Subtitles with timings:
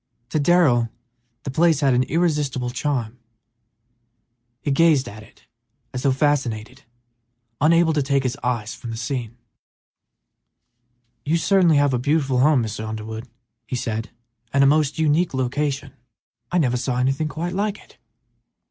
[0.29, 0.89] To Darrell
[1.43, 3.19] the place had an irresistible charm;
[4.63, 5.45] he gazed at it
[5.93, 6.81] as though fascinated,
[7.61, 9.37] unable to take his eyes from the scene.
[11.23, 12.83] "You certainly have a beautiful home, Mr.
[12.83, 13.27] Underwood,"
[13.67, 14.09] he said,
[14.51, 15.93] "and a most unique location.
[16.51, 17.99] I never saw anything quite like it."